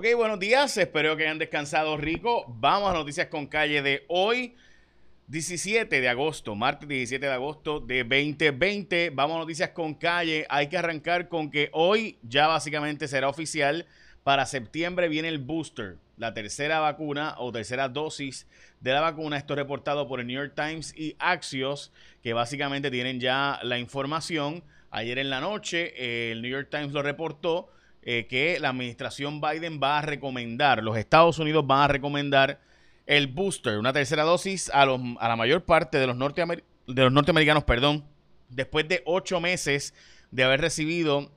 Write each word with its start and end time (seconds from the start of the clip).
Ok, 0.00 0.06
buenos 0.14 0.38
días. 0.38 0.76
Espero 0.76 1.16
que 1.16 1.24
hayan 1.24 1.40
descansado 1.40 1.96
rico. 1.96 2.44
Vamos 2.46 2.88
a 2.88 2.92
noticias 2.92 3.26
con 3.26 3.48
calle 3.48 3.82
de 3.82 4.04
hoy, 4.06 4.54
17 5.26 6.00
de 6.00 6.08
agosto, 6.08 6.54
martes 6.54 6.88
17 6.88 7.26
de 7.26 7.32
agosto 7.32 7.80
de 7.80 8.04
2020. 8.04 9.10
Vamos 9.10 9.34
a 9.34 9.40
noticias 9.40 9.70
con 9.70 9.94
calle. 9.94 10.46
Hay 10.50 10.68
que 10.68 10.78
arrancar 10.78 11.28
con 11.28 11.50
que 11.50 11.68
hoy 11.72 12.16
ya 12.22 12.46
básicamente 12.46 13.08
será 13.08 13.28
oficial. 13.28 13.86
Para 14.22 14.46
septiembre 14.46 15.08
viene 15.08 15.26
el 15.26 15.38
booster, 15.38 15.96
la 16.16 16.32
tercera 16.32 16.78
vacuna 16.78 17.34
o 17.36 17.50
tercera 17.50 17.88
dosis 17.88 18.46
de 18.78 18.92
la 18.92 19.00
vacuna. 19.00 19.36
Esto 19.36 19.54
es 19.54 19.58
reportado 19.58 20.06
por 20.06 20.20
el 20.20 20.28
New 20.28 20.40
York 20.40 20.52
Times 20.54 20.94
y 20.96 21.16
Axios, 21.18 21.90
que 22.22 22.34
básicamente 22.34 22.92
tienen 22.92 23.18
ya 23.18 23.58
la 23.64 23.80
información. 23.80 24.62
Ayer 24.92 25.18
en 25.18 25.28
la 25.28 25.40
noche 25.40 26.30
el 26.30 26.40
New 26.40 26.52
York 26.52 26.68
Times 26.70 26.92
lo 26.92 27.02
reportó 27.02 27.72
eh, 28.10 28.26
que 28.26 28.58
la 28.58 28.70
administración 28.70 29.38
Biden 29.38 29.80
va 29.82 29.98
a 29.98 30.00
recomendar, 30.00 30.82
los 30.82 30.96
Estados 30.96 31.38
Unidos 31.38 31.66
van 31.66 31.82
a 31.82 31.88
recomendar 31.88 32.58
el 33.04 33.26
booster, 33.26 33.76
una 33.76 33.92
tercera 33.92 34.22
dosis 34.22 34.70
a, 34.72 34.86
los, 34.86 34.98
a 35.20 35.28
la 35.28 35.36
mayor 35.36 35.66
parte 35.66 35.98
de 35.98 36.06
los, 36.06 36.16
de 36.16 37.02
los 37.02 37.12
norteamericanos, 37.12 37.64
perdón, 37.64 38.06
después 38.48 38.88
de 38.88 39.02
ocho 39.04 39.42
meses 39.42 39.92
de 40.30 40.42
haber 40.42 40.62
recibido 40.62 41.30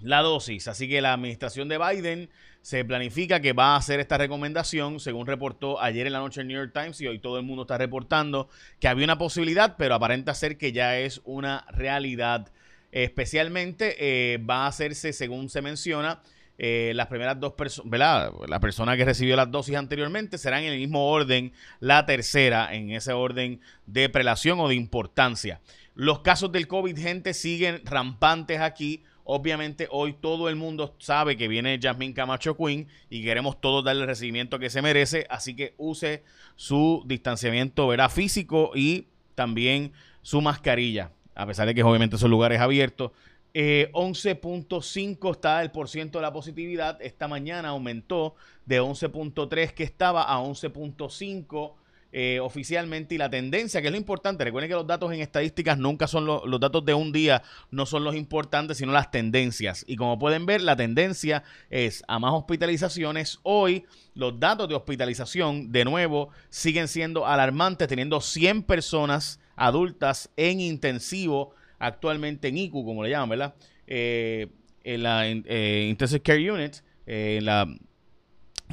la 0.00 0.22
dosis. 0.22 0.68
Así 0.68 0.88
que 0.88 1.00
la 1.00 1.12
administración 1.12 1.68
de 1.68 1.78
Biden 1.78 2.30
se 2.62 2.84
planifica 2.84 3.40
que 3.40 3.52
va 3.52 3.74
a 3.74 3.78
hacer 3.78 3.98
esta 3.98 4.18
recomendación, 4.18 5.00
según 5.00 5.26
reportó 5.26 5.82
ayer 5.82 6.06
en 6.06 6.12
la 6.12 6.20
noche 6.20 6.42
el 6.42 6.46
New 6.46 6.58
York 6.58 6.70
Times 6.74 7.00
y 7.00 7.08
hoy 7.08 7.18
todo 7.18 7.38
el 7.38 7.44
mundo 7.44 7.62
está 7.62 7.76
reportando 7.76 8.48
que 8.78 8.86
había 8.86 9.04
una 9.04 9.18
posibilidad, 9.18 9.74
pero 9.76 9.96
aparenta 9.96 10.32
ser 10.32 10.58
que 10.58 10.70
ya 10.70 10.96
es 10.96 11.22
una 11.24 11.66
realidad. 11.72 12.52
Especialmente 12.96 13.94
eh, 13.98 14.38
va 14.38 14.64
a 14.64 14.68
hacerse, 14.68 15.12
según 15.12 15.50
se 15.50 15.60
menciona, 15.60 16.22
eh, 16.56 16.92
las 16.94 17.08
primeras 17.08 17.38
dos 17.38 17.52
personas, 17.52 17.90
¿verdad? 17.90 18.32
La 18.48 18.58
persona 18.58 18.96
que 18.96 19.04
recibió 19.04 19.36
las 19.36 19.50
dosis 19.50 19.76
anteriormente 19.76 20.38
será 20.38 20.62
en 20.62 20.72
el 20.72 20.78
mismo 20.78 21.06
orden, 21.10 21.52
la 21.78 22.06
tercera, 22.06 22.74
en 22.74 22.92
ese 22.92 23.12
orden 23.12 23.60
de 23.84 24.08
prelación 24.08 24.58
o 24.60 24.68
de 24.68 24.76
importancia. 24.76 25.60
Los 25.94 26.20
casos 26.20 26.50
del 26.52 26.66
COVID, 26.68 26.98
gente, 26.98 27.34
siguen 27.34 27.82
rampantes 27.84 28.62
aquí. 28.62 29.02
Obviamente 29.24 29.88
hoy 29.90 30.14
todo 30.14 30.48
el 30.48 30.56
mundo 30.56 30.94
sabe 30.96 31.36
que 31.36 31.48
viene 31.48 31.78
Jasmine 31.78 32.14
Camacho 32.14 32.56
Queen 32.56 32.88
y 33.10 33.22
queremos 33.22 33.60
todos 33.60 33.84
darle 33.84 34.04
el 34.04 34.08
recibimiento 34.08 34.58
que 34.58 34.70
se 34.70 34.80
merece, 34.80 35.26
así 35.28 35.54
que 35.54 35.74
use 35.76 36.22
su 36.54 37.04
distanciamiento 37.06 37.88
¿verdad? 37.88 38.10
físico 38.10 38.70
y 38.74 39.08
también 39.34 39.92
su 40.22 40.40
mascarilla 40.40 41.10
a 41.36 41.46
pesar 41.46 41.66
de 41.66 41.74
que 41.74 41.82
obviamente 41.82 42.18
son 42.18 42.30
lugares 42.30 42.60
abiertos. 42.60 43.12
11.5 43.54 45.28
eh, 45.28 45.30
está 45.30 45.62
el 45.62 45.70
porciento 45.70 46.18
de 46.18 46.22
la 46.22 46.32
positividad. 46.32 47.00
Esta 47.00 47.28
mañana 47.28 47.68
aumentó 47.68 48.34
de 48.66 48.82
11.3 48.82 49.72
que 49.72 49.84
estaba 49.84 50.24
a 50.24 50.38
11.5 50.40 51.72
eh, 52.12 52.40
oficialmente. 52.40 53.14
Y 53.14 53.18
la 53.18 53.30
tendencia, 53.30 53.80
que 53.80 53.88
es 53.88 53.92
lo 53.92 53.98
importante, 53.98 54.44
recuerden 54.44 54.68
que 54.68 54.74
los 54.74 54.86
datos 54.86 55.12
en 55.12 55.20
estadísticas 55.20 55.78
nunca 55.78 56.06
son 56.06 56.26
los 56.26 56.60
datos 56.60 56.84
de 56.84 56.94
un 56.94 57.12
día, 57.12 57.42
no 57.70 57.86
son 57.86 58.04
los 58.04 58.14
importantes, 58.14 58.78
sino 58.78 58.92
las 58.92 59.10
tendencias. 59.10 59.84
Y 59.86 59.96
como 59.96 60.18
pueden 60.18 60.46
ver, 60.46 60.62
la 60.62 60.76
tendencia 60.76 61.42
es 61.70 62.04
a 62.08 62.18
más 62.18 62.32
hospitalizaciones. 62.32 63.38
Hoy 63.42 63.84
los 64.14 64.38
datos 64.38 64.68
de 64.68 64.74
hospitalización, 64.74 65.72
de 65.72 65.84
nuevo, 65.84 66.30
siguen 66.48 66.88
siendo 66.88 67.26
alarmantes, 67.26 67.88
teniendo 67.88 68.20
100 68.20 68.62
personas 68.62 69.40
adultas 69.56 70.30
en 70.36 70.60
intensivo, 70.60 71.54
actualmente 71.78 72.48
en 72.48 72.58
ICU, 72.58 72.84
como 72.84 73.02
le 73.02 73.10
llaman, 73.10 73.30
¿verdad? 73.30 73.54
Eh, 73.86 74.48
en 74.84 75.02
la 75.02 75.26
eh, 75.26 75.86
Intensive 75.88 76.22
Care 76.22 76.50
Unit, 76.50 76.76
eh, 77.06 77.38
en, 77.38 77.44
la, 77.44 77.66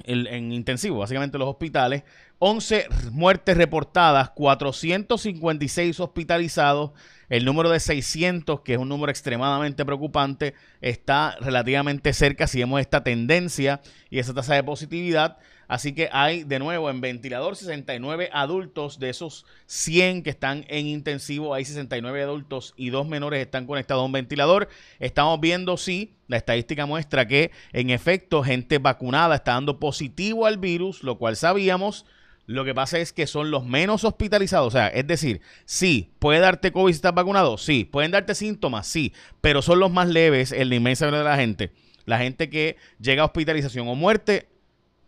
en 0.06 0.52
intensivo, 0.52 1.00
básicamente 1.00 1.38
los 1.38 1.48
hospitales. 1.48 2.04
11 2.46 2.88
muertes 3.12 3.56
reportadas, 3.56 4.32
456 4.32 6.00
hospitalizados. 6.00 6.92
El 7.30 7.46
número 7.46 7.70
de 7.70 7.80
600, 7.80 8.62
que 8.62 8.74
es 8.74 8.80
un 8.80 8.90
número 8.90 9.10
extremadamente 9.10 9.86
preocupante, 9.86 10.54
está 10.82 11.38
relativamente 11.40 12.12
cerca 12.12 12.46
si 12.46 12.60
vemos 12.60 12.82
esta 12.82 13.02
tendencia 13.02 13.82
y 14.10 14.20
esa 14.20 14.34
tasa 14.34 14.56
de 14.56 14.64
positividad. 14.64 15.38
Así 15.74 15.94
que 15.94 16.08
hay 16.12 16.44
de 16.44 16.60
nuevo 16.60 16.92
en 16.92 17.02
ventilador 17.02 17.56
69 17.56 18.30
adultos 18.32 19.00
de 19.00 19.10
esos 19.10 19.44
100 19.66 20.22
que 20.22 20.30
están 20.30 20.66
en 20.68 20.86
intensivo. 20.86 21.56
Hay 21.56 21.66
69 21.66 22.22
adultos 22.22 22.76
y 22.78 22.92
dos 22.92 23.08
menores 23.08 23.42
están 23.42 23.66
conectados 23.66 24.04
a 24.04 24.06
un 24.06 24.12
ventilador. 24.12 24.70
Estamos 25.00 25.40
viendo 25.40 25.76
si 25.78 26.14
la 26.28 26.38
estadística 26.38 26.86
muestra 26.86 27.28
que 27.28 27.50
en 27.72 27.90
efecto 27.90 28.44
gente 28.44 28.78
vacunada 28.78 29.34
está 29.34 29.54
dando 29.54 29.80
positivo 29.80 30.46
al 30.46 30.60
virus, 30.60 31.02
lo 31.02 31.18
cual 31.18 31.36
sabíamos. 31.38 32.06
Lo 32.46 32.66
que 32.66 32.76
pasa 32.76 33.00
es 33.00 33.12
que 33.12 33.26
son 33.26 33.50
los 33.50 33.66
menos 33.66 34.04
hospitalizados. 34.04 34.68
O 34.68 34.78
sea, 34.78 34.90
es 34.90 35.08
decir, 35.08 35.42
sí, 35.66 36.12
puede 36.20 36.40
darte 36.40 36.72
COVID 36.72 36.94
si 36.94 36.98
estás 36.98 37.16
vacunado, 37.16 37.58
sí, 37.58 37.84
pueden 37.84 38.12
darte 38.12 38.36
síntomas, 38.36 38.86
sí, 38.86 39.12
pero 39.42 39.64
son 39.64 39.80
los 39.80 39.92
más 39.92 40.08
leves 40.08 40.52
en 40.52 40.70
la 40.70 40.76
inmensa 40.76 41.06
mayoría 41.06 41.24
de 41.24 41.30
la 41.32 41.42
gente. 41.42 41.72
La 42.06 42.20
gente 42.20 42.52
que 42.52 42.78
llega 43.00 43.24
a 43.24 43.26
hospitalización 43.26 43.88
o 43.88 43.96
muerte 43.96 44.53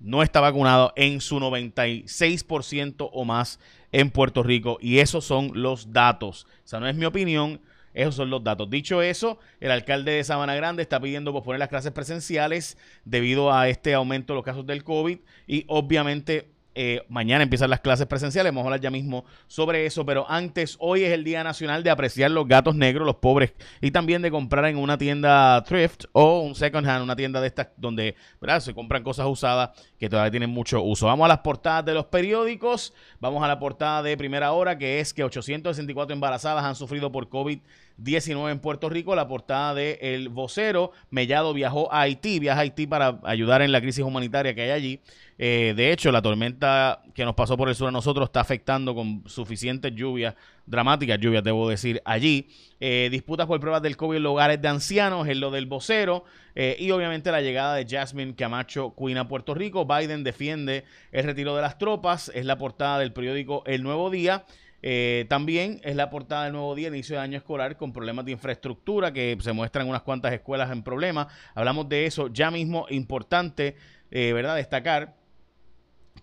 no 0.05 0.21
está 0.21 0.39
vacunado 0.39 0.93
en 0.95 1.19
su 1.19 1.39
96% 1.39 3.09
o 3.11 3.25
más 3.25 3.59
en 3.91 4.11
Puerto 4.11 4.43
Rico. 4.43 4.77
Y 4.79 4.99
esos 4.99 5.25
son 5.25 5.51
los 5.55 5.91
datos. 5.91 6.45
O 6.63 6.67
sea, 6.67 6.79
no 6.79 6.88
es 6.88 6.95
mi 6.95 7.05
opinión, 7.05 7.59
esos 7.95 8.16
son 8.16 8.29
los 8.29 8.43
datos. 8.43 8.69
Dicho 8.69 9.01
eso, 9.01 9.39
el 9.59 9.71
alcalde 9.71 10.11
de 10.11 10.23
Sabana 10.23 10.53
Grande 10.53 10.83
está 10.83 10.99
pidiendo 10.99 11.33
posponer 11.33 11.59
las 11.59 11.69
clases 11.69 11.91
presenciales 11.91 12.77
debido 13.03 13.51
a 13.51 13.67
este 13.67 13.95
aumento 13.95 14.33
de 14.33 14.35
los 14.35 14.45
casos 14.45 14.67
del 14.67 14.83
COVID 14.83 15.17
y 15.47 15.66
obviamente 15.67 16.54
eh, 16.75 17.06
mañana 17.08 17.44
empiezan 17.44 17.69
las 17.69 17.80
clases 17.80 18.06
presenciales, 18.06 18.52
vamos 18.52 18.63
a 18.63 18.68
hablar 18.68 18.81
ya 18.81 18.91
mismo 18.91 19.24
sobre 19.47 19.86
eso, 19.86 20.06
pero 20.06 20.30
antes, 20.30 20.75
hoy 20.80 21.03
es 21.03 21.12
el 21.12 21.24
Día 21.24 21.41
Nacional 21.41 21.84
de 21.84 21.90
apreciar 21.90 22.31
los 22.31 22.47
gatos 22.47 22.75
negros, 22.75 23.06
los 23.06 23.16
pobres, 23.16 23.53
y 23.80 23.91
también 23.91 24.22
de 24.22 24.30
comprar 24.30 24.66
en 24.66 24.78
una 24.78 24.97
tienda 24.97 25.64
thrift 25.64 26.03
o 26.12 26.41
un 26.41 26.53
second 26.53 26.85
hand, 26.85 27.03
una 27.03 27.16
tienda 27.16 27.40
de 27.40 27.47
estas 27.47 27.69
donde 27.78 28.16
se 28.59 28.74
compran 28.74 29.03
cosas 29.03 29.25
usadas 29.25 29.69
que 29.97 30.09
todavía 30.09 30.31
tienen 30.31 30.50
mucho 30.50 30.81
uso. 30.84 31.06
Vamos 31.08 31.25
a 31.25 31.30
las 31.30 31.40
portadas 31.40 31.85
de 31.85 31.94
los 31.94 32.06
periódicos, 32.06 32.94
vamos 33.19 33.44
a 33.44 33.47
la 33.47 33.58
portada 33.58 34.03
de 34.03 34.18
primera 34.18 34.52
hora, 34.52 34.78
que 34.78 35.00
es 35.00 35.14
que 35.14 35.24
864 35.24 36.14
embarazadas 36.14 36.64
han 36.64 36.75
sufrido 36.75 37.12
por 37.12 37.30
COVID. 37.30 37.59
19 37.97 38.51
en 38.51 38.59
Puerto 38.59 38.89
Rico, 38.89 39.16
la 39.16 39.28
portada 39.28 39.73
de 39.73 40.00
El 40.01 40.29
Vocero. 40.29 40.91
Mellado 41.09 41.53
viajó 41.53 41.91
a 41.94 42.01
Haití, 42.01 42.39
viaja 42.39 42.59
a 42.59 42.63
Haití 42.63 42.88
para 42.88 43.19
ayudar 43.23 43.61
en 43.61 43.72
la 43.72 43.81
crisis 43.81 44.03
humanitaria 44.03 44.53
que 44.53 44.63
hay 44.63 44.72
allí. 44.72 45.01
Eh, 45.38 45.73
de 45.75 45.91
hecho, 45.91 46.11
la 46.11 46.22
tormenta 46.22 47.01
que 47.13 47.25
nos 47.25 47.35
pasó 47.35 47.57
por 47.57 47.67
el 47.69 47.75
sur 47.75 47.88
a 47.88 47.91
nosotros 47.91 48.29
está 48.29 48.39
afectando 48.39 48.95
con 48.95 49.23
suficientes 49.28 49.94
lluvias, 49.94 50.35
dramáticas 50.66 51.19
lluvias, 51.19 51.44
debo 51.44 51.69
decir, 51.69 52.01
allí. 52.05 52.50
Eh, 52.79 53.09
disputas 53.11 53.47
por 53.47 53.59
pruebas 53.59 53.81
del 53.81 53.97
COVID 53.97 54.17
en 54.17 54.23
lugares 54.23 54.61
de 54.61 54.67
ancianos, 54.67 55.28
en 55.28 55.39
lo 55.39 55.51
del 55.51 55.66
vocero. 55.66 56.23
Eh, 56.55 56.78
y 56.79 56.91
obviamente 56.91 57.31
la 57.31 57.41
llegada 57.41 57.75
de 57.75 57.85
Jasmine 57.85 58.35
Camacho 58.35 58.94
Queen 58.97 59.17
a 59.17 59.28
Puerto 59.28 59.53
Rico. 59.53 59.85
Biden 59.85 60.23
defiende 60.23 60.85
el 61.11 61.25
retiro 61.25 61.55
de 61.55 61.61
las 61.61 61.78
tropas. 61.78 62.31
Es 62.34 62.45
la 62.45 62.57
portada 62.57 63.00
del 63.00 63.11
periódico 63.11 63.63
El 63.66 63.84
Nuevo 63.84 64.09
Día. 64.09 64.45
También 65.28 65.81
es 65.84 65.96
la 65.96 66.09
portada 66.09 66.44
del 66.44 66.53
nuevo 66.53 66.75
día, 66.75 66.90
inicio 66.90 67.16
de 67.16 67.22
año 67.22 67.38
escolar, 67.38 67.75
con 67.78 67.91
problemas 67.91 68.25
de 68.25 68.34
infraestructura 68.34 69.12
que 69.12 69.35
se 69.41 69.51
muestran 69.51 69.90
unas 69.90 70.03
cuantas 70.03 70.31
escuelas 70.34 70.72
en 70.72 70.84
problemas. 70.84 71.28
Hablamos 71.56 71.90
de 71.90 72.06
eso 72.06 72.28
ya 72.28 72.51
mismo, 72.51 72.85
importante, 72.90 73.75
¿verdad? 74.12 74.56
Destacar 74.56 75.16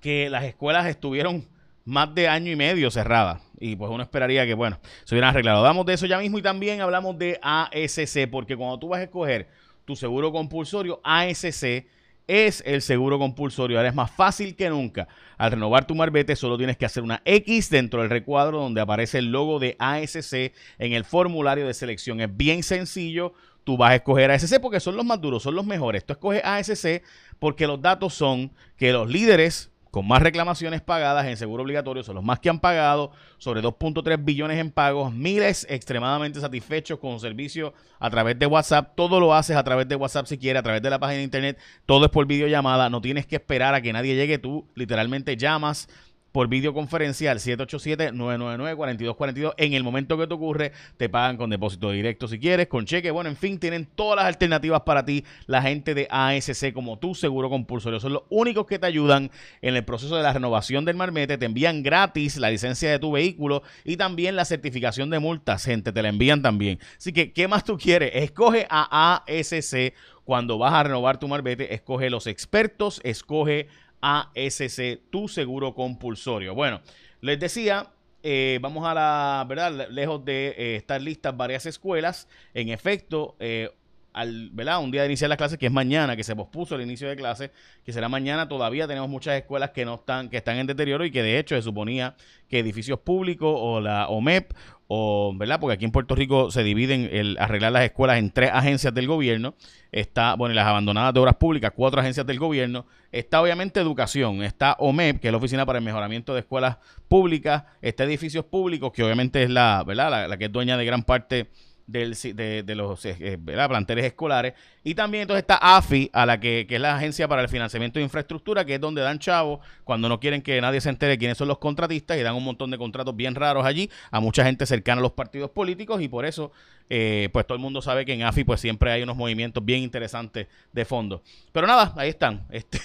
que 0.00 0.30
las 0.30 0.44
escuelas 0.44 0.86
estuvieron 0.86 1.48
más 1.84 2.14
de 2.14 2.28
año 2.28 2.52
y 2.52 2.56
medio 2.56 2.90
cerradas. 2.90 3.42
Y 3.58 3.76
pues 3.76 3.90
uno 3.90 4.02
esperaría 4.02 4.46
que, 4.46 4.54
bueno, 4.54 4.78
se 5.04 5.14
hubieran 5.14 5.30
arreglado. 5.30 5.58
Hablamos 5.58 5.86
de 5.86 5.94
eso 5.94 6.06
ya 6.06 6.18
mismo 6.18 6.38
y 6.38 6.42
también 6.42 6.80
hablamos 6.80 7.18
de 7.18 7.38
ASC, 7.42 8.28
porque 8.30 8.56
cuando 8.56 8.78
tú 8.78 8.88
vas 8.88 9.00
a 9.00 9.04
escoger 9.04 9.48
tu 9.84 9.96
seguro 9.96 10.30
compulsorio, 10.32 11.00
ASC 11.02 11.84
es 12.26 12.62
el 12.66 12.82
seguro 12.82 13.18
compulsorio. 13.18 13.78
Ahora 13.78 13.88
es 13.88 13.94
más 13.94 14.10
fácil 14.10 14.54
que 14.54 14.70
nunca. 14.70 15.08
Al 15.36 15.50
renovar 15.50 15.86
tu 15.86 15.94
marbete 15.94 16.36
solo 16.36 16.56
tienes 16.56 16.76
que 16.76 16.86
hacer 16.86 17.02
una 17.02 17.22
X 17.24 17.70
dentro 17.70 18.00
del 18.00 18.10
recuadro 18.10 18.60
donde 18.60 18.80
aparece 18.80 19.18
el 19.18 19.32
logo 19.32 19.58
de 19.58 19.76
ASC 19.78 20.52
en 20.78 20.92
el 20.92 21.04
formulario 21.04 21.66
de 21.66 21.74
selección. 21.74 22.20
Es 22.20 22.36
bien 22.36 22.62
sencillo. 22.62 23.32
Tú 23.64 23.76
vas 23.76 23.92
a 23.92 23.94
escoger 23.96 24.30
ASC 24.30 24.60
porque 24.60 24.80
son 24.80 24.96
los 24.96 25.04
más 25.04 25.20
duros, 25.20 25.42
son 25.42 25.54
los 25.54 25.66
mejores. 25.66 26.04
Tú 26.04 26.12
escoges 26.12 26.42
ASC 26.44 27.02
porque 27.38 27.66
los 27.66 27.80
datos 27.80 28.14
son 28.14 28.52
que 28.76 28.92
los 28.92 29.10
líderes 29.10 29.71
con 29.92 30.08
más 30.08 30.22
reclamaciones 30.22 30.80
pagadas 30.80 31.26
en 31.26 31.36
seguro 31.36 31.62
obligatorio, 31.64 32.02
son 32.02 32.14
los 32.14 32.24
más 32.24 32.40
que 32.40 32.48
han 32.48 32.60
pagado, 32.60 33.12
sobre 33.36 33.60
2.3 33.60 34.24
billones 34.24 34.58
en 34.58 34.70
pagos, 34.70 35.12
miles 35.12 35.66
extremadamente 35.68 36.40
satisfechos 36.40 36.98
con 36.98 37.20
servicio 37.20 37.74
a 38.00 38.08
través 38.08 38.38
de 38.38 38.46
WhatsApp, 38.46 38.94
todo 38.96 39.20
lo 39.20 39.34
haces 39.34 39.54
a 39.54 39.62
través 39.62 39.86
de 39.86 39.94
WhatsApp 39.94 40.24
si 40.24 40.38
quieres, 40.38 40.60
a 40.60 40.62
través 40.62 40.80
de 40.80 40.88
la 40.88 40.98
página 40.98 41.18
de 41.18 41.24
internet, 41.24 41.58
todo 41.84 42.06
es 42.06 42.10
por 42.10 42.26
videollamada, 42.26 42.88
no 42.88 43.02
tienes 43.02 43.26
que 43.26 43.36
esperar 43.36 43.74
a 43.74 43.82
que 43.82 43.92
nadie 43.92 44.14
llegue, 44.14 44.38
tú 44.38 44.66
literalmente 44.74 45.36
llamas 45.36 45.90
por 46.32 46.48
videoconferencia 46.48 47.30
al 47.30 47.38
787-999-4242. 47.38 49.54
En 49.58 49.74
el 49.74 49.84
momento 49.84 50.18
que 50.18 50.26
te 50.26 50.34
ocurre, 50.34 50.72
te 50.96 51.08
pagan 51.08 51.36
con 51.36 51.50
depósito 51.50 51.90
directo 51.90 52.26
si 52.26 52.40
quieres, 52.40 52.68
con 52.68 52.86
cheque. 52.86 53.10
Bueno, 53.10 53.28
en 53.30 53.36
fin, 53.36 53.58
tienen 53.58 53.86
todas 53.86 54.16
las 54.16 54.26
alternativas 54.26 54.82
para 54.82 55.04
ti 55.04 55.24
la 55.46 55.62
gente 55.62 55.94
de 55.94 56.06
ASC 56.10 56.72
como 56.72 56.98
tu 56.98 57.14
seguro 57.14 57.50
compulsorio. 57.50 58.00
Son 58.00 58.14
los 58.14 58.22
únicos 58.30 58.66
que 58.66 58.78
te 58.78 58.86
ayudan 58.86 59.30
en 59.60 59.76
el 59.76 59.84
proceso 59.84 60.16
de 60.16 60.22
la 60.22 60.32
renovación 60.32 60.84
del 60.84 60.96
marmete. 60.96 61.38
Te 61.38 61.46
envían 61.46 61.82
gratis 61.82 62.36
la 62.38 62.50
licencia 62.50 62.90
de 62.90 62.98
tu 62.98 63.12
vehículo 63.12 63.62
y 63.84 63.96
también 63.96 64.36
la 64.36 64.44
certificación 64.44 65.10
de 65.10 65.18
multas, 65.18 65.64
gente, 65.64 65.92
te 65.92 66.02
la 66.02 66.08
envían 66.08 66.42
también. 66.42 66.78
Así 66.96 67.12
que, 67.12 67.32
¿qué 67.32 67.48
más 67.48 67.64
tú 67.64 67.76
quieres? 67.76 68.12
Escoge 68.14 68.66
a 68.70 69.24
ASC 69.26 69.92
cuando 70.24 70.58
vas 70.58 70.72
a 70.72 70.84
renovar 70.84 71.18
tu 71.18 71.28
marbete. 71.28 71.74
Escoge 71.74 72.10
los 72.10 72.26
expertos, 72.26 73.00
escoge 73.04 73.68
ASC, 74.02 75.00
tu 75.10 75.28
seguro 75.28 75.74
compulsorio. 75.74 76.54
Bueno, 76.54 76.82
les 77.20 77.40
decía, 77.40 77.92
eh, 78.22 78.58
vamos 78.60 78.86
a 78.86 78.94
la, 78.94 79.46
¿verdad? 79.48 79.88
Lejos 79.90 80.24
de 80.24 80.48
eh, 80.56 80.76
estar 80.76 81.00
listas 81.00 81.36
varias 81.36 81.66
escuelas. 81.66 82.28
En 82.52 82.68
efecto, 82.68 83.36
eh, 83.40 83.70
al, 84.12 84.50
¿verdad? 84.52 84.82
Un 84.82 84.90
día 84.90 85.02
de 85.02 85.08
iniciar 85.08 85.28
las 85.28 85.38
clases, 85.38 85.58
que 85.58 85.66
es 85.66 85.72
mañana, 85.72 86.16
que 86.16 86.24
se 86.24 86.36
pospuso 86.36 86.74
el 86.74 86.82
inicio 86.82 87.08
de 87.08 87.16
clases, 87.16 87.50
que 87.84 87.92
será 87.92 88.08
mañana, 88.08 88.48
todavía 88.48 88.86
tenemos 88.86 89.08
muchas 89.08 89.36
escuelas 89.36 89.70
que 89.70 89.84
no 89.84 89.94
están, 89.94 90.28
que 90.28 90.36
están 90.36 90.58
en 90.58 90.66
deterioro 90.66 91.04
y 91.04 91.10
que 91.10 91.22
de 91.22 91.38
hecho 91.38 91.54
se 91.54 91.62
suponía 91.62 92.14
que 92.48 92.58
edificios 92.58 92.98
públicos 93.00 93.54
o 93.58 93.80
la 93.80 94.08
OMEP 94.08 94.52
o, 94.94 95.32
¿verdad? 95.34 95.58
Porque 95.58 95.74
aquí 95.74 95.86
en 95.86 95.90
Puerto 95.90 96.14
Rico 96.14 96.50
se 96.50 96.62
dividen 96.62 97.08
el 97.10 97.38
arreglar 97.38 97.72
las 97.72 97.84
escuelas 97.84 98.18
en 98.18 98.30
tres 98.30 98.50
agencias 98.52 98.92
del 98.92 99.06
gobierno. 99.06 99.54
Está, 99.90 100.34
bueno, 100.34 100.54
las 100.54 100.66
abandonadas 100.66 101.14
de 101.14 101.20
obras 101.20 101.36
públicas, 101.36 101.72
cuatro 101.74 102.00
agencias 102.00 102.26
del 102.26 102.38
gobierno. 102.38 102.84
Está 103.10 103.40
obviamente 103.40 103.80
educación, 103.80 104.42
está 104.42 104.76
OMEP, 104.78 105.20
que 105.20 105.28
es 105.28 105.32
la 105.32 105.38
Oficina 105.38 105.64
para 105.64 105.78
el 105.78 105.84
Mejoramiento 105.84 106.34
de 106.34 106.40
Escuelas 106.40 106.76
Públicas, 107.08 107.64
está 107.80 108.04
edificios 108.04 108.44
públicos, 108.44 108.92
que 108.92 109.02
obviamente 109.02 109.42
es 109.42 109.48
la, 109.48 109.82
¿verdad? 109.86 110.28
la 110.28 110.36
que 110.36 110.44
es 110.44 110.52
dueña 110.52 110.76
de 110.76 110.84
gran 110.84 111.04
parte 111.04 111.48
del, 111.86 112.14
de, 112.14 112.62
de, 112.62 112.74
los 112.74 113.04
eh, 113.04 113.16
eh, 113.20 113.38
planteles 113.38 114.04
escolares. 114.04 114.54
Y 114.84 114.94
también 114.94 115.22
entonces 115.22 115.42
está 115.42 115.56
AFI, 115.56 116.10
a 116.12 116.26
la 116.26 116.40
que, 116.40 116.66
que, 116.68 116.76
es 116.76 116.80
la 116.80 116.96
Agencia 116.96 117.28
para 117.28 117.42
el 117.42 117.48
Financiamiento 117.48 117.98
de 117.98 118.04
Infraestructura, 118.04 118.64
que 118.64 118.74
es 118.74 118.80
donde 118.80 119.02
dan 119.02 119.18
chavos 119.18 119.60
cuando 119.84 120.08
no 120.08 120.18
quieren 120.20 120.42
que 120.42 120.60
nadie 120.60 120.80
se 120.80 120.88
entere 120.88 121.18
quiénes 121.18 121.38
son 121.38 121.48
los 121.48 121.58
contratistas 121.58 122.18
y 122.18 122.22
dan 122.22 122.34
un 122.34 122.44
montón 122.44 122.70
de 122.70 122.78
contratos 122.78 123.14
bien 123.14 123.34
raros 123.34 123.64
allí 123.64 123.90
a 124.10 124.20
mucha 124.20 124.44
gente 124.44 124.66
cercana 124.66 125.00
a 125.00 125.02
los 125.02 125.12
partidos 125.12 125.50
políticos 125.50 126.00
y 126.02 126.08
por 126.08 126.24
eso 126.24 126.52
eh, 126.90 127.28
pues 127.32 127.46
todo 127.46 127.56
el 127.56 127.62
mundo 127.62 127.80
sabe 127.80 128.04
que 128.04 128.12
en 128.12 128.22
AFI 128.22 128.44
pues 128.44 128.60
siempre 128.60 128.90
hay 128.90 129.02
unos 129.02 129.16
movimientos 129.16 129.64
bien 129.64 129.82
interesantes 129.82 130.46
de 130.72 130.84
fondo. 130.84 131.22
Pero 131.52 131.66
nada, 131.66 131.94
ahí 131.96 132.08
están. 132.10 132.46
Este, 132.52 132.78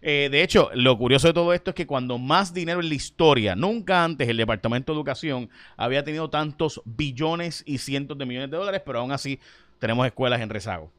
eh, 0.00 0.28
de 0.30 0.42
hecho, 0.42 0.70
lo 0.74 0.96
curioso 0.96 1.28
de 1.28 1.34
todo 1.34 1.52
esto 1.52 1.70
es 1.70 1.74
que 1.74 1.86
cuando 1.86 2.18
más 2.18 2.54
dinero 2.54 2.80
en 2.80 2.88
la 2.88 2.94
historia, 2.94 3.56
nunca 3.56 4.04
antes 4.04 4.28
el 4.28 4.36
Departamento 4.36 4.92
de 4.92 4.96
Educación 4.96 5.50
había 5.76 6.04
tenido 6.04 6.30
tantos 6.30 6.80
billones 6.84 7.62
y 7.66 7.78
cientos 7.78 8.16
de 8.16 8.26
millones 8.26 8.50
de 8.50 8.56
dólares, 8.56 8.82
pero 8.84 9.00
aún 9.00 9.12
así 9.12 9.40
tenemos 9.78 10.06
escuelas 10.06 10.40
en 10.40 10.50
rezago. 10.50 10.90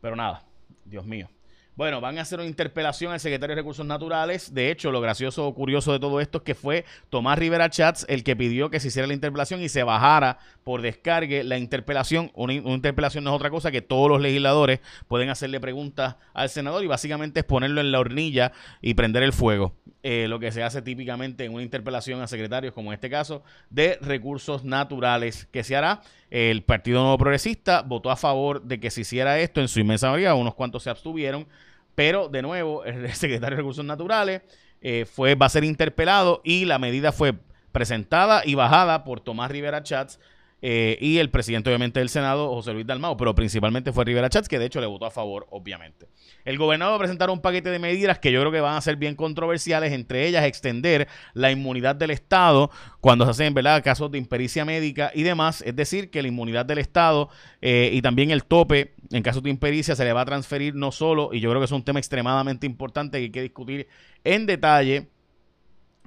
Pero 0.00 0.16
nada, 0.16 0.44
Dios 0.84 1.04
mío. 1.06 1.28
Bueno, 1.76 2.00
van 2.00 2.18
a 2.18 2.22
hacer 2.22 2.38
una 2.38 2.46
interpelación 2.46 3.12
al 3.12 3.18
secretario 3.18 3.56
de 3.56 3.62
Recursos 3.62 3.84
Naturales. 3.84 4.54
De 4.54 4.70
hecho, 4.70 4.92
lo 4.92 5.00
gracioso 5.00 5.44
o 5.44 5.54
curioso 5.54 5.92
de 5.92 5.98
todo 5.98 6.20
esto 6.20 6.38
es 6.38 6.44
que 6.44 6.54
fue 6.54 6.84
Tomás 7.10 7.36
Rivera 7.36 7.68
Chats 7.68 8.06
el 8.08 8.22
que 8.22 8.36
pidió 8.36 8.70
que 8.70 8.78
se 8.78 8.88
hiciera 8.88 9.08
la 9.08 9.14
interpelación 9.14 9.60
y 9.60 9.68
se 9.68 9.82
bajara 9.82 10.38
por 10.62 10.82
descargue 10.82 11.42
la 11.42 11.58
interpelación. 11.58 12.30
Una, 12.34 12.52
interpelación 12.54 13.24
no 13.24 13.30
es 13.30 13.36
otra 13.36 13.50
cosa 13.50 13.72
que 13.72 13.82
todos 13.82 14.08
los 14.08 14.20
legisladores 14.20 14.78
pueden 15.08 15.30
hacerle 15.30 15.58
preguntas 15.58 16.14
al 16.32 16.48
senador 16.48 16.84
y 16.84 16.86
básicamente 16.86 17.40
es 17.40 17.44
ponerlo 17.44 17.80
en 17.80 17.90
la 17.90 17.98
hornilla 17.98 18.52
y 18.80 18.94
prender 18.94 19.24
el 19.24 19.32
fuego. 19.32 19.74
Eh, 20.04 20.28
lo 20.28 20.38
que 20.38 20.52
se 20.52 20.62
hace 20.62 20.82
típicamente 20.82 21.44
en 21.44 21.54
una 21.54 21.62
interpelación 21.62 22.20
a 22.20 22.28
secretarios, 22.28 22.74
como 22.74 22.90
en 22.90 22.94
este 22.94 23.10
caso, 23.10 23.42
de 23.70 23.98
recursos 24.00 24.62
naturales, 24.62 25.48
que 25.50 25.64
se 25.64 25.74
hará. 25.74 26.02
El 26.30 26.62
Partido 26.62 27.00
Nuevo 27.00 27.16
Progresista 27.16 27.82
votó 27.82 28.10
a 28.10 28.16
favor 28.16 28.62
de 28.62 28.78
que 28.78 28.90
se 28.90 29.00
hiciera 29.00 29.38
esto 29.38 29.60
en 29.60 29.68
su 29.68 29.80
inmensa 29.80 30.08
mayoría, 30.08 30.34
unos 30.34 30.54
cuantos 30.54 30.82
se 30.82 30.90
abstuvieron, 30.90 31.46
pero 31.94 32.28
de 32.28 32.42
nuevo 32.42 32.84
el 32.84 33.12
secretario 33.14 33.56
de 33.56 33.62
Recursos 33.62 33.84
Naturales 33.84 34.42
eh, 34.80 35.06
fue, 35.06 35.34
va 35.34 35.46
a 35.46 35.50
ser 35.50 35.64
interpelado 35.64 36.40
y 36.44 36.64
la 36.64 36.78
medida 36.78 37.12
fue 37.12 37.34
presentada 37.72 38.42
y 38.44 38.54
bajada 38.54 39.04
por 39.04 39.20
Tomás 39.20 39.50
Rivera 39.50 39.82
Chats 39.82 40.20
eh, 40.66 40.96
y 40.98 41.18
el 41.18 41.28
presidente 41.28 41.68
obviamente 41.68 42.00
del 42.00 42.08
Senado, 42.08 42.48
José 42.48 42.72
Luis 42.72 42.86
Dalmao, 42.86 43.18
pero 43.18 43.34
principalmente 43.34 43.92
fue 43.92 44.06
Rivera 44.06 44.30
Chats, 44.30 44.48
que 44.48 44.58
de 44.58 44.64
hecho 44.64 44.80
le 44.80 44.86
votó 44.86 45.04
a 45.04 45.10
favor, 45.10 45.46
obviamente. 45.50 46.06
El 46.46 46.56
gobernador 46.56 46.92
va 46.92 46.96
a 46.96 46.98
presentar 47.00 47.28
un 47.28 47.42
paquete 47.42 47.68
de 47.68 47.78
medidas 47.78 48.18
que 48.18 48.32
yo 48.32 48.40
creo 48.40 48.50
que 48.50 48.62
van 48.62 48.74
a 48.74 48.80
ser 48.80 48.96
bien 48.96 49.14
controversiales, 49.14 49.92
entre 49.92 50.26
ellas 50.26 50.42
extender 50.46 51.06
la 51.34 51.50
inmunidad 51.50 51.96
del 51.96 52.12
Estado 52.12 52.70
cuando 53.02 53.26
se 53.26 53.32
hacen 53.32 53.52
¿verdad? 53.52 53.84
casos 53.84 54.10
de 54.10 54.16
impericia 54.16 54.64
médica 54.64 55.10
y 55.14 55.22
demás, 55.22 55.60
es 55.66 55.76
decir, 55.76 56.10
que 56.10 56.22
la 56.22 56.28
inmunidad 56.28 56.64
del 56.64 56.78
Estado 56.78 57.28
eh, 57.60 57.90
y 57.92 58.00
también 58.00 58.30
el 58.30 58.44
tope 58.44 58.93
en 59.10 59.22
casos 59.22 59.42
de 59.42 59.50
impericia 59.50 59.94
se 59.94 60.04
le 60.04 60.12
va 60.12 60.22
a 60.22 60.24
transferir 60.24 60.74
no 60.74 60.92
solo, 60.92 61.30
y 61.32 61.40
yo 61.40 61.50
creo 61.50 61.60
que 61.60 61.66
es 61.66 61.72
un 61.72 61.82
tema 61.82 61.98
extremadamente 61.98 62.66
importante 62.66 63.18
que 63.18 63.24
hay 63.24 63.30
que 63.30 63.42
discutir 63.42 63.88
en 64.24 64.46
detalle 64.46 65.08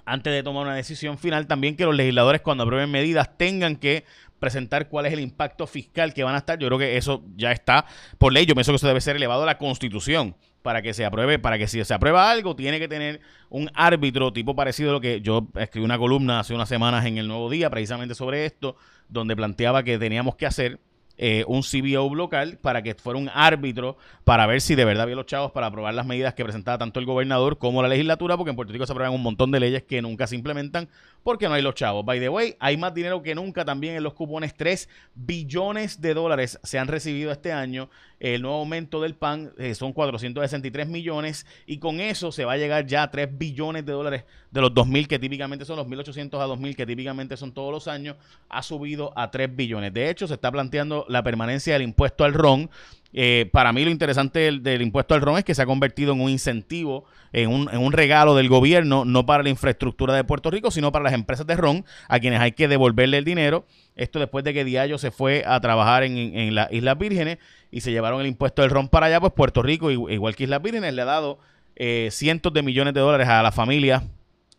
antes 0.05 0.31
de 0.31 0.41
tomar 0.41 0.63
una 0.63 0.75
decisión 0.75 1.17
final, 1.17 1.47
también 1.47 1.75
que 1.75 1.83
los 1.83 1.93
legisladores 1.93 2.41
cuando 2.41 2.63
aprueben 2.63 2.89
medidas 2.89 3.37
tengan 3.37 3.75
que 3.75 4.05
presentar 4.39 4.87
cuál 4.87 5.05
es 5.05 5.13
el 5.13 5.19
impacto 5.19 5.67
fiscal 5.67 6.13
que 6.13 6.23
van 6.23 6.35
a 6.35 6.39
estar. 6.39 6.57
Yo 6.59 6.67
creo 6.67 6.79
que 6.79 6.95
eso 6.95 7.23
ya 7.35 7.51
está 7.51 7.85
por 8.17 8.31
ley. 8.31 8.45
Yo 8.45 8.53
pienso 8.53 8.71
que 8.71 8.77
eso 8.77 8.87
debe 8.87 9.01
ser 9.01 9.15
elevado 9.15 9.43
a 9.43 9.45
la 9.45 9.57
Constitución 9.57 10.35
para 10.61 10.81
que 10.81 10.93
se 10.93 11.05
apruebe, 11.05 11.39
para 11.39 11.57
que 11.57 11.67
si 11.67 11.83
se 11.83 11.93
aprueba 11.93 12.29
algo, 12.29 12.55
tiene 12.55 12.79
que 12.79 12.87
tener 12.87 13.21
un 13.49 13.69
árbitro 13.73 14.31
tipo 14.33 14.55
parecido 14.55 14.91
a 14.91 14.93
lo 14.93 15.01
que 15.01 15.21
yo 15.21 15.47
escribí 15.55 15.85
una 15.85 15.97
columna 15.97 16.39
hace 16.39 16.53
unas 16.53 16.69
semanas 16.69 17.05
en 17.05 17.17
el 17.17 17.27
Nuevo 17.27 17.49
Día, 17.49 17.69
precisamente 17.69 18.15
sobre 18.15 18.45
esto, 18.45 18.75
donde 19.09 19.35
planteaba 19.35 19.83
que 19.83 19.97
teníamos 19.97 20.35
que 20.35 20.45
hacer 20.45 20.79
eh, 21.17 21.43
un 21.47 21.61
CBO 21.61 22.13
local 22.13 22.57
para 22.61 22.81
que 22.81 22.95
fuera 22.95 23.19
un 23.19 23.29
árbitro 23.33 23.97
para 24.23 24.45
ver 24.45 24.61
si 24.61 24.75
de 24.75 24.85
verdad 24.85 25.03
había 25.03 25.15
los 25.15 25.25
chavos 25.25 25.51
para 25.51 25.67
aprobar 25.67 25.93
las 25.93 26.05
medidas 26.05 26.33
que 26.33 26.43
presentaba 26.43 26.77
tanto 26.77 26.99
el 26.99 27.05
gobernador 27.05 27.57
como 27.57 27.81
la 27.81 27.87
legislatura, 27.87 28.37
porque 28.37 28.51
en 28.51 28.55
Puerto 28.55 28.73
Rico 28.73 28.85
se 28.85 28.91
aprueban 28.91 29.13
un 29.13 29.23
montón 29.23 29.51
de 29.51 29.59
leyes 29.59 29.83
que 29.83 30.01
nunca 30.01 30.27
se 30.27 30.35
implementan 30.35 30.89
porque 31.23 31.49
no 31.49 31.55
hay 31.55 31.61
los 31.61 31.75
chavos. 31.75 32.05
By 32.05 32.19
the 32.19 32.29
way, 32.29 32.55
hay 32.59 32.77
más 32.77 32.93
dinero 32.93 33.21
que 33.21 33.35
nunca 33.35 33.65
también 33.65 33.95
en 33.95 34.03
los 34.03 34.13
cupones. 34.13 34.55
3 34.55 34.87
billones 35.13 35.99
de 35.99 36.13
dólares 36.13 36.59
se 36.63 36.79
han 36.79 36.87
recibido 36.87 37.31
este 37.31 37.51
año. 37.51 37.89
El 38.19 38.41
nuevo 38.41 38.57
aumento 38.57 39.01
del 39.01 39.13
PAN 39.13 39.51
eh, 39.57 39.75
son 39.75 39.93
463 39.93 40.87
millones 40.87 41.45
y 41.65 41.79
con 41.79 41.99
eso 41.99 42.31
se 42.31 42.45
va 42.45 42.53
a 42.53 42.57
llegar 42.57 42.85
ya 42.85 43.03
a 43.03 43.11
3 43.11 43.37
billones 43.37 43.85
de 43.85 43.91
dólares 43.91 44.23
de 44.51 44.61
los 44.61 44.71
2.000 44.71 45.07
que 45.07 45.19
típicamente 45.19 45.65
son 45.65 45.75
los 45.75 45.87
1.800 45.87 46.39
a 46.39 46.47
2.000 46.47 46.75
que 46.75 46.85
típicamente 46.85 47.37
son 47.37 47.51
todos 47.51 47.71
los 47.71 47.87
años, 47.87 48.15
ha 48.49 48.63
subido 48.63 49.13
a 49.15 49.29
3 49.29 49.55
billones. 49.55 49.93
De 49.93 50.09
hecho, 50.09 50.27
se 50.27 50.35
está 50.35 50.51
planteando 50.51 51.05
la 51.07 51.23
permanencia 51.23 51.73
del 51.73 51.83
impuesto 51.83 52.23
al 52.23 52.33
RON. 52.33 52.69
Eh, 53.13 53.49
para 53.51 53.73
mí 53.73 53.83
lo 53.83 53.89
interesante 53.89 54.51
del, 54.51 54.81
impuesto 54.81 55.15
al 55.15 55.21
RON 55.21 55.37
es 55.37 55.43
que 55.43 55.55
se 55.55 55.61
ha 55.61 55.65
convertido 55.65 56.13
en 56.13 56.21
un 56.21 56.29
incentivo, 56.29 57.05
en 57.33 57.49
un, 57.49 57.69
en 57.71 57.79
un, 57.79 57.93
regalo 57.93 58.35
del 58.35 58.49
gobierno, 58.49 59.05
no 59.05 59.25
para 59.25 59.43
la 59.43 59.49
infraestructura 59.49 60.13
de 60.13 60.23
Puerto 60.23 60.51
Rico, 60.51 60.71
sino 60.71 60.91
para 60.91 61.03
las 61.03 61.13
empresas 61.13 61.47
de 61.47 61.55
RON, 61.55 61.85
a 62.09 62.19
quienes 62.19 62.39
hay 62.41 62.51
que 62.51 62.67
devolverle 62.67 63.17
el 63.17 63.25
dinero. 63.25 63.65
Esto 63.95 64.19
después 64.19 64.43
de 64.43 64.53
que 64.53 64.65
Diallo 64.65 64.97
se 64.97 65.11
fue 65.11 65.43
a 65.47 65.59
trabajar 65.61 66.03
en, 66.03 66.17
en 66.17 66.53
las 66.53 66.71
Islas 66.71 66.97
Vírgenes 66.97 67.37
y 67.71 67.81
se 67.81 67.91
llevaron 67.91 68.21
el 68.21 68.27
impuesto 68.27 68.61
del 68.61 68.71
RON 68.71 68.89
para 68.89 69.07
allá, 69.07 69.19
pues 69.19 69.33
Puerto 69.33 69.61
Rico, 69.63 69.89
igual 69.89 70.35
que 70.35 70.43
Islas 70.43 70.61
Vírgenes, 70.61 70.93
le 70.93 71.01
ha 71.01 71.05
dado 71.05 71.39
eh, 71.75 72.09
cientos 72.11 72.53
de 72.53 72.63
millones 72.63 72.93
de 72.93 73.01
dólares 73.01 73.27
a 73.27 73.43
las 73.43 73.53
familias 73.53 74.03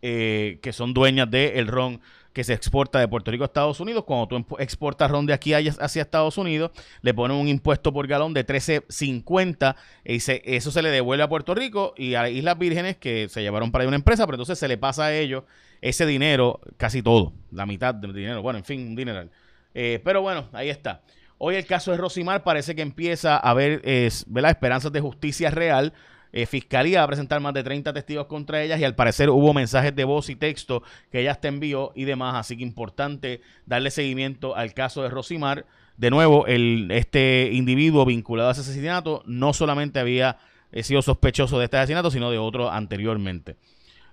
eh, 0.02 0.60
que 0.62 0.72
son 0.72 0.94
dueñas 0.94 1.28
del 1.28 1.66
RON 1.66 2.00
que 2.32 2.44
se 2.44 2.52
exporta 2.52 3.00
de 3.00 3.08
Puerto 3.08 3.30
Rico 3.30 3.44
a 3.44 3.46
Estados 3.46 3.80
Unidos. 3.80 4.04
Cuando 4.04 4.28
tú 4.28 4.56
exportas 4.58 5.10
ron 5.10 5.26
de 5.26 5.32
aquí 5.32 5.54
hacia 5.54 6.02
Estados 6.02 6.38
Unidos, 6.38 6.70
le 7.02 7.14
ponen 7.14 7.36
un 7.36 7.48
impuesto 7.48 7.92
por 7.92 8.06
galón 8.06 8.34
de 8.34 8.46
13.50 8.46 9.74
y 10.04 10.18
eso 10.54 10.70
se 10.70 10.82
le 10.82 10.90
devuelve 10.90 11.24
a 11.24 11.28
Puerto 11.28 11.54
Rico 11.54 11.94
y 11.96 12.14
a 12.14 12.28
Islas 12.28 12.58
Vírgenes 12.58 12.96
que 12.96 13.28
se 13.28 13.42
llevaron 13.42 13.72
para 13.72 13.82
ahí 13.82 13.88
una 13.88 13.96
empresa, 13.96 14.26
pero 14.26 14.36
entonces 14.36 14.58
se 14.58 14.68
le 14.68 14.78
pasa 14.78 15.06
a 15.06 15.14
ellos 15.14 15.44
ese 15.80 16.06
dinero, 16.06 16.60
casi 16.76 17.02
todo, 17.02 17.32
la 17.50 17.66
mitad 17.66 17.94
del 17.94 18.12
dinero. 18.12 18.42
Bueno, 18.42 18.58
en 18.58 18.64
fin, 18.64 18.86
un 18.88 18.96
dineral. 18.96 19.30
Eh, 19.74 20.00
pero 20.04 20.22
bueno, 20.22 20.48
ahí 20.52 20.70
está. 20.70 21.02
Hoy 21.38 21.54
el 21.54 21.66
caso 21.66 21.92
de 21.92 21.98
Rosimar 21.98 22.42
parece 22.42 22.74
que 22.74 22.82
empieza 22.82 23.36
a 23.36 23.50
haber 23.50 23.82
las 23.84 24.50
esperanzas 24.50 24.90
de 24.90 25.00
justicia 25.00 25.50
real 25.50 25.92
eh, 26.32 26.46
fiscalía 26.46 27.00
va 27.00 27.04
a 27.04 27.08
presentar 27.08 27.40
más 27.40 27.54
de 27.54 27.62
30 27.62 27.92
testigos 27.92 28.26
contra 28.26 28.62
ellas 28.62 28.80
y 28.80 28.84
al 28.84 28.94
parecer 28.94 29.30
hubo 29.30 29.54
mensajes 29.54 29.94
de 29.94 30.04
voz 30.04 30.28
y 30.28 30.36
texto 30.36 30.82
que 31.10 31.20
ellas 31.20 31.40
te 31.40 31.48
envió 31.48 31.92
y 31.94 32.04
demás, 32.04 32.34
así 32.34 32.56
que 32.56 32.62
importante 32.62 33.40
darle 33.66 33.90
seguimiento 33.90 34.56
al 34.56 34.74
caso 34.74 35.02
de 35.02 35.10
Rosimar. 35.10 35.66
De 35.96 36.10
nuevo, 36.10 36.46
el, 36.46 36.90
este 36.90 37.50
individuo 37.52 38.04
vinculado 38.04 38.50
a 38.50 38.52
ese 38.52 38.60
asesinato 38.60 39.22
no 39.26 39.52
solamente 39.52 39.98
había 39.98 40.38
eh, 40.70 40.82
sido 40.82 41.02
sospechoso 41.02 41.58
de 41.58 41.64
este 41.64 41.76
asesinato, 41.76 42.10
sino 42.10 42.30
de 42.30 42.38
otro 42.38 42.70
anteriormente. 42.70 43.56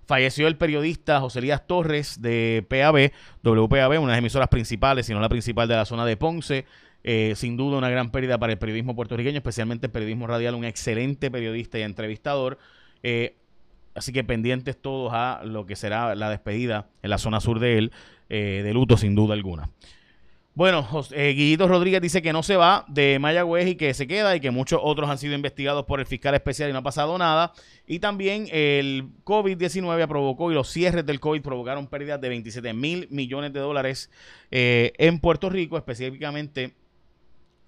Falleció 0.06 0.48
el 0.48 0.56
periodista 0.56 1.20
José 1.20 1.40
Elías 1.40 1.66
Torres 1.66 2.22
de 2.22 2.66
PAB, 2.70 3.12
WPAB, 3.44 4.00
una 4.00 4.02
de 4.02 4.08
las 4.08 4.18
emisoras 4.20 4.50
principales, 4.50 5.08
sino 5.08 5.20
la 5.20 5.30
principal 5.30 5.68
de 5.68 5.76
la 5.76 5.86
zona 5.86 6.06
de 6.06 6.16
Ponce. 6.16 6.66
Eh, 7.08 7.34
sin 7.36 7.56
duda 7.56 7.78
una 7.78 7.92
gran 7.92 8.10
pérdida 8.10 8.40
para 8.40 8.54
el 8.54 8.58
periodismo 8.58 8.96
puertorriqueño, 8.96 9.38
especialmente 9.38 9.86
el 9.86 9.92
periodismo 9.92 10.26
radial, 10.26 10.56
un 10.56 10.66
excelente 10.66 11.30
periodista 11.30 11.78
y 11.78 11.84
entrevistador. 11.84 12.58
Eh, 13.04 13.36
así 13.94 14.12
que 14.12 14.24
pendientes 14.24 14.82
todos 14.82 15.14
a 15.14 15.42
lo 15.46 15.68
que 15.68 15.76
será 15.76 16.16
la 16.16 16.32
despedida 16.32 16.88
en 17.04 17.12
la 17.12 17.20
zona 17.20 17.40
sur 17.42 17.60
de 17.60 17.78
él, 17.78 17.92
eh, 18.30 18.62
de 18.64 18.74
luto 18.74 18.98
sin 18.98 19.14
duda 19.14 19.36
alguna. 19.36 19.70
Bueno, 20.56 20.88
eh, 21.12 21.34
Guillito 21.36 21.68
Rodríguez 21.68 22.02
dice 22.02 22.24
que 22.24 22.34
no 22.34 22.42
se 22.42 22.56
va 22.56 22.86
de 22.88 23.20
Mayagüez 23.20 23.68
y 23.68 23.76
que 23.76 23.94
se 23.94 24.08
queda 24.08 24.36
y 24.36 24.40
que 24.40 24.50
muchos 24.50 24.80
otros 24.82 25.08
han 25.08 25.20
sido 25.20 25.36
investigados 25.36 25.86
por 25.86 26.00
el 26.00 26.08
fiscal 26.08 26.34
especial 26.34 26.72
y 26.72 26.74
no 26.74 26.80
ha 26.80 26.84
pasado 26.84 27.16
nada. 27.20 27.54
Y 27.86 28.00
también 28.00 28.48
el 28.52 29.10
COVID-19 29.26 30.08
provocó 30.08 30.52
y 30.52 30.56
los 30.56 30.70
cierres 30.72 31.06
del 31.06 31.20
COVID 31.20 31.44
provocaron 31.44 31.86
pérdidas 31.86 32.20
de 32.20 32.30
27 32.30 32.74
mil 32.74 33.08
millones 33.12 33.54
de 33.54 33.60
dólares 33.60 34.10
en 34.50 35.20
Puerto 35.20 35.52
Rico, 35.52 35.78
específicamente 35.78 36.74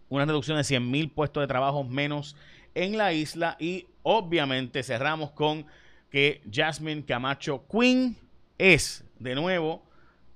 una 0.09 0.25
reducción 0.25 0.57
de 0.57 0.63
100 0.63 0.89
mil 0.89 1.09
puestos 1.09 1.41
de 1.41 1.47
trabajo 1.47 1.83
menos 1.83 2.35
en 2.75 2.97
la 2.97 3.13
isla. 3.13 3.57
Y 3.59 3.87
obviamente 4.03 4.83
cerramos 4.83 5.31
con 5.31 5.65
que 6.09 6.41
Jasmine 6.51 7.05
Camacho 7.05 7.65
Queen 7.69 8.15
es 8.57 9.03
de 9.19 9.35
nuevo 9.35 9.87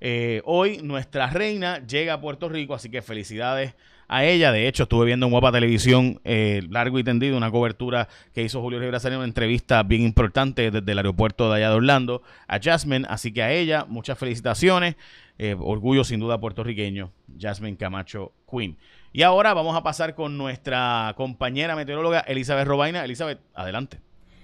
eh, 0.04 0.42
hoy 0.46 0.80
nuestra 0.82 1.28
reina 1.28 1.86
llega 1.86 2.13
a 2.13 2.22
Puerto 2.22 2.50
Rico, 2.50 2.74
así 2.74 2.90
que 2.90 3.04
felicidades 3.04 3.75
a 4.08 4.25
ella. 4.25 4.51
De 4.51 4.68
hecho, 4.68 4.84
estuve 4.84 5.06
viendo 5.06 5.28
en 5.28 5.32
Guapa 5.32 5.51
Televisión 5.51 6.20
eh, 6.24 6.63
largo 6.70 6.98
y 6.98 7.04
tendido 7.04 7.38
una 7.38 7.51
cobertura 7.51 8.10
que 8.34 8.42
hizo 8.42 8.62
Julio 8.62 8.80
Rivera 8.80 8.98
en 9.04 9.16
una 9.16 9.25
entrevista 9.25 9.84
bien 9.84 10.01
importante 10.01 10.72
desde 10.72 10.92
el 10.92 10.98
aeropuerto 10.98 11.50
de 11.50 11.58
allá 11.58 11.70
de 11.70 11.75
Orlando 11.75 12.24
a 12.48 12.60
Jasmine. 12.60 13.06
Así 13.08 13.32
que 13.32 13.44
a 13.44 13.54
ella, 13.54 13.86
muchas 13.88 14.18
felicitaciones. 14.18 14.96
Eh, 15.38 15.56
orgullo 15.58 16.04
sin 16.04 16.20
duda 16.20 16.40
puertorriqueño, 16.40 17.12
Jasmine 17.40 17.78
Camacho 17.78 18.34
Queen. 18.51 18.78
Y 19.13 19.24
ahora 19.24 19.53
vamos 19.53 19.75
a 19.75 19.84
pasar 19.84 20.15
con 20.15 20.38
nuestra 20.38 21.13
compañera 21.18 21.75
meteoróloga 21.75 22.22
Elizabeth 22.22 22.65
Robaina. 22.65 23.03
Elizabeth, 23.03 23.39
adelante. 23.53 24.00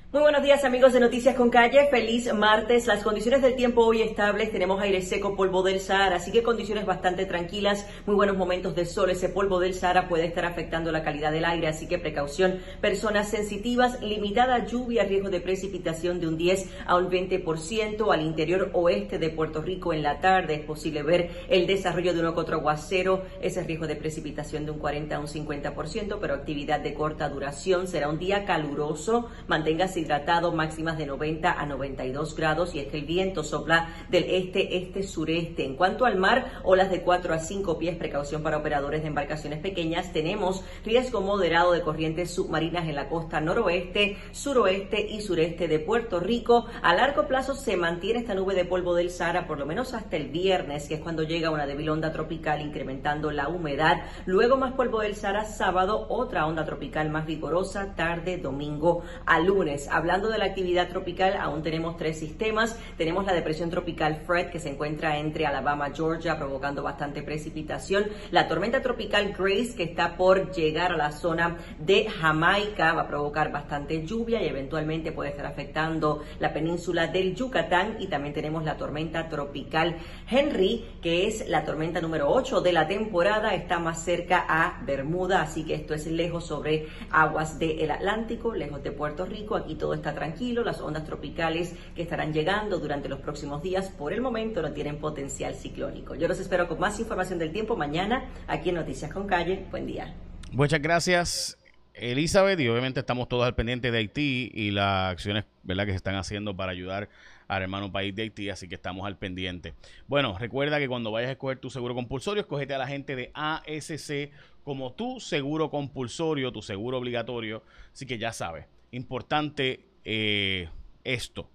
Muy 0.10 0.22
buenos 0.22 0.42
días 0.42 0.64
amigos 0.64 0.94
de 0.94 1.02
Noticias 1.02 1.36
con 1.36 1.50
Calle, 1.50 1.90
feliz 1.92 2.34
martes. 2.34 2.88
Las 2.88 3.04
condiciones 3.04 3.42
del 3.42 3.58
tiempo 3.58 3.84
hoy 3.84 4.02
estables, 4.02 4.54
tenemos 4.54 4.80
aire 4.80 5.02
seco, 5.02 5.36
polvo 5.36 5.64
del 5.64 5.82
Sahara, 5.82 6.16
así 6.16 6.32
que 6.32 6.44
condiciones 6.44 6.86
bastante 6.86 7.26
tranquilas, 7.26 7.86
muy 8.06 8.16
buenos 8.16 8.38
momentos 8.38 8.74
de 8.74 8.86
sol. 8.86 9.10
Ese 9.10 9.28
polvo 9.28 9.60
del 9.60 9.74
Sahara 9.74 10.08
puede 10.08 10.26
estar 10.26 10.46
afectando 10.46 10.94
la 10.94 11.04
calidad 11.04 11.34
del 11.34 11.44
aire, 11.44 11.68
así 11.68 11.90
que 11.90 12.00
precaución. 12.00 12.62
Personas 12.80 13.28
sensitivas, 13.28 14.02
limitada 14.02 14.66
lluvia, 14.66 15.04
riesgo 15.04 15.30
de 15.30 15.42
precipitación 15.42 16.22
de 16.22 16.30
un 16.30 16.38
10 16.38 16.70
a 16.86 16.96
un 16.96 17.10
20% 17.10 18.14
al 18.14 18.22
interior 18.22 18.70
oeste 18.72 19.20
de 19.20 19.30
Puerto 19.30 19.62
Rico 19.62 19.92
en 19.92 20.04
la 20.04 20.22
tarde. 20.22 20.56
Es 20.56 20.66
posible 20.66 21.04
ver 21.04 21.32
el 21.50 21.68
desarrollo 21.68 22.14
de 22.14 22.22
uno 22.22 22.34
que 22.34 22.50
aguacero, 22.50 23.26
ese 23.42 23.62
riesgo 23.62 23.88
de 23.88 23.98
precipitación 23.98 24.64
de 24.64 24.72
un 24.72 24.80
40 24.80 25.18
a 25.18 25.20
un 25.20 25.28
50%, 25.28 26.18
pero 26.22 26.34
actividad 26.34 26.80
de 26.80 26.94
corta 26.94 27.28
duración. 27.28 27.90
Será 27.90 28.08
un 28.08 28.20
día 28.20 28.46
caluroso, 28.46 29.28
manténgase 29.50 29.97
hidratado, 30.00 30.52
máximas 30.52 30.98
de 30.98 31.06
90 31.06 31.52
a 31.52 31.66
92 31.66 32.36
grados 32.36 32.76
y 32.76 32.80
es 32.80 32.88
que 32.88 32.98
el 32.98 33.06
viento 33.06 33.44
sopla 33.44 33.90
del 34.10 34.26
este, 34.26 34.78
este, 34.78 35.04
sureste. 35.04 35.66
En 35.66 35.76
cuanto 35.76 36.06
al 36.06 36.18
mar, 36.18 36.62
olas 36.64 36.90
de 36.90 37.02
4 37.02 37.34
a 37.34 37.40
5 37.40 37.78
pies, 37.78 37.98
precaución 37.98 38.44
para 38.44 38.58
operadores 38.58 39.02
de 39.02 39.08
embarcaciones 39.08 39.60
pequeñas. 39.60 40.14
Tenemos 40.14 40.64
riesgo 40.86 41.22
moderado 41.22 41.72
de 41.72 41.82
corrientes 41.82 42.32
submarinas 42.32 42.88
en 42.88 42.96
la 42.96 43.10
costa 43.10 43.42
noroeste, 43.42 44.18
suroeste 44.32 45.08
y 45.10 45.22
sureste 45.22 45.68
de 45.68 45.80
Puerto 45.80 46.20
Rico. 46.20 46.66
A 46.82 46.94
largo 46.94 47.28
plazo 47.28 47.56
se 47.56 47.78
mantiene 47.78 48.20
esta 48.20 48.36
nube 48.36 48.56
de 48.56 48.66
polvo 48.66 48.96
del 48.96 49.10
Sahara 49.10 49.48
por 49.48 49.60
lo 49.60 49.66
menos 49.66 49.94
hasta 49.94 50.18
el 50.18 50.28
viernes, 50.30 50.88
que 50.88 50.96
es 50.96 51.02
cuando 51.02 51.24
llega 51.24 51.52
una 51.52 51.66
débil 51.66 51.90
onda 51.90 52.12
tropical 52.12 52.62
incrementando 52.62 53.32
la 53.32 53.48
humedad. 53.48 53.98
Luego 54.26 54.58
más 54.58 54.74
polvo 54.74 55.02
del 55.02 55.16
Sahara 55.16 55.46
sábado, 55.46 56.06
otra 56.10 56.46
onda 56.46 56.66
tropical 56.66 57.10
más 57.10 57.26
vigorosa 57.26 57.96
tarde 57.96 58.38
domingo 58.38 59.04
a 59.26 59.40
lunes. 59.40 59.87
Hablando 59.90 60.30
de 60.30 60.38
la 60.38 60.46
actividad 60.46 60.90
tropical, 60.90 61.38
aún 61.40 61.64
tenemos 61.64 61.98
tres 61.98 62.20
sistemas. 62.20 62.78
Tenemos 62.98 63.26
la 63.26 63.34
depresión 63.34 63.70
tropical 63.70 64.22
Fred 64.26 64.50
que 64.50 64.60
se 64.60 64.70
encuentra 64.70 65.18
entre 65.18 65.46
Alabama, 65.46 65.90
Georgia, 65.94 66.38
provocando 66.38 66.84
bastante 66.84 67.24
precipitación. 67.24 68.06
La 68.32 68.48
tormenta 68.48 68.82
tropical 68.82 69.34
Grace 69.38 69.76
que 69.76 69.84
está 69.84 70.18
por 70.18 70.52
llegar 70.52 70.92
a 70.92 70.98
la 70.98 71.12
zona 71.12 71.58
de 71.80 72.10
Jamaica 72.10 72.94
va 72.94 73.04
a 73.04 73.08
provocar 73.08 73.52
bastante 73.52 74.06
lluvia 74.06 74.42
y 74.42 74.48
eventualmente 74.48 75.12
puede 75.12 75.32
estar 75.32 75.46
afectando 75.46 76.24
la 76.40 76.54
península 76.54 77.08
del 77.08 77.36
Yucatán. 77.36 77.98
Y 78.00 78.08
también 78.08 78.34
tenemos 78.34 78.64
la 78.64 78.78
tormenta 78.78 79.30
tropical 79.30 79.98
Henry, 80.30 80.86
que 81.02 81.28
es 81.28 81.48
la 81.48 81.64
tormenta 81.64 82.02
número 82.02 82.30
8 82.30 82.62
de 82.62 82.74
la 82.74 82.88
temporada. 82.88 83.54
Está 83.54 83.80
más 83.80 84.04
cerca 84.04 84.46
a 84.48 84.82
Bermuda, 84.86 85.42
así 85.42 85.64
que 85.64 85.76
esto 85.76 85.94
es 85.94 86.08
lejos 86.08 86.46
sobre 86.46 86.88
aguas 87.12 87.60
del 87.60 87.92
Atlántico, 87.92 88.54
lejos 88.54 88.84
de 88.84 88.92
Puerto 88.92 89.26
Rico. 89.26 89.56
Aquí 89.56 89.76
todo 89.78 89.94
está 89.94 90.14
tranquilo, 90.14 90.64
las 90.64 90.82
ondas 90.82 91.06
tropicales 91.06 91.76
que 91.96 92.02
estarán 92.02 92.34
llegando 92.34 92.80
durante 92.80 93.10
los 93.10 93.20
próximos 93.20 93.62
días 93.64 93.90
por 93.90 94.14
el 94.14 94.22
momento 94.22 94.62
no 94.62 94.72
tienen 94.72 94.98
potencial 94.98 95.54
ciclónico. 95.56 96.16
Yo 96.16 96.28
los 96.28 96.40
espero 96.40 96.68
con 96.68 96.80
más 96.80 97.00
información 97.00 97.40
del 97.40 97.52
tiempo 97.52 97.76
mañana 97.76 98.26
aquí 98.48 98.70
en 98.70 98.76
Noticias 98.76 99.12
con 99.12 99.28
Calle. 99.28 99.66
Buen 99.72 99.88
día. 99.88 100.14
Muchas 100.52 100.82
gracias. 100.82 101.58
Elizabeth, 101.94 102.60
y 102.60 102.68
obviamente 102.68 103.00
estamos 103.00 103.28
todos 103.28 103.46
al 103.46 103.56
pendiente 103.56 103.92
de 103.92 103.98
Haití 103.98 104.52
y 104.54 104.72
las 104.72 105.12
acciones 105.12 105.46
¿verdad? 105.64 105.86
que 105.86 105.92
se 105.92 105.98
están 105.98 106.16
haciendo 106.16 106.56
para 106.56 106.72
ayudar 106.72 107.10
al 107.48 107.64
hermano 107.64 107.92
país 107.92 108.16
de 108.16 108.24
Haití, 108.24 108.50
así 108.50 108.68
que 108.68 108.76
estamos 108.76 109.08
al 109.08 109.18
pendiente. 109.18 109.74
Bueno, 110.08 110.38
recuerda 110.38 110.80
que 110.80 110.88
cuando 110.88 111.12
vayas 111.12 111.30
a 111.30 111.32
escoger 111.32 111.58
tu 111.60 111.70
seguro 111.70 111.96
compulsorio, 111.96 112.42
escogete 112.42 112.74
a 112.74 112.78
la 112.78 112.88
gente 112.88 113.16
de 113.16 113.32
ASC 113.34 114.32
como 114.68 114.92
tu 114.92 115.22
seguro 115.22 115.70
compulsorio, 115.70 116.52
tu 116.52 116.62
seguro 116.62 116.98
obligatorio, 116.98 117.64
así 117.94 118.06
que 118.06 118.18
ya 118.18 118.34
sabes 118.34 118.66
importante 118.92 119.86
eh, 120.04 120.68
esto, 121.06 121.50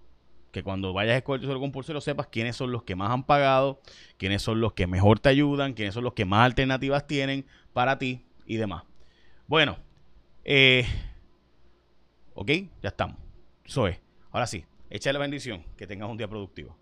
que 0.51 0.63
cuando 0.63 0.95
vayas 0.95 1.13
a 1.13 1.17
escoger 1.19 1.43
tu 1.43 1.47
seguro 1.47 1.61
compulsorio 1.61 2.01
sepas 2.01 2.29
quiénes 2.29 2.57
son 2.57 2.73
los 2.73 2.85
que 2.85 2.97
más 2.97 3.11
han 3.11 3.25
pagado, 3.25 3.83
quiénes 4.17 4.41
son 4.41 4.63
los 4.63 4.73
que 4.73 4.87
mejor 4.87 5.21
te 5.21 5.29
ayudan, 5.29 5.75
quiénes 5.75 5.93
son 5.93 6.05
los 6.05 6.15
que 6.15 6.25
más 6.25 6.47
alternativas 6.47 7.07
tienen 7.07 7.45
para 7.75 7.99
ti 7.99 8.25
y 8.47 8.57
demás. 8.57 8.85
Bueno, 9.47 9.77
eh, 10.43 10.87
ok, 12.33 12.51
ya 12.83 12.89
estamos. 12.89 13.19
Eso 13.63 13.89
es. 13.89 14.01
Ahora 14.31 14.47
sí, 14.47 14.65
echa 14.89 15.13
la 15.13 15.19
bendición. 15.19 15.65
Que 15.77 15.87
tengas 15.87 16.09
un 16.09 16.17
día 16.17 16.29
productivo. 16.29 16.79